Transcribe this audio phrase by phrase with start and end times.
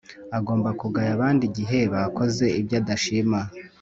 [0.37, 3.39] agomba kugaya abandi igihe bakoze ibyo adashima